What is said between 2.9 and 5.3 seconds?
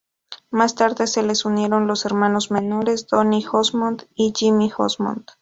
Donny Osmond y Jimmy Osmond.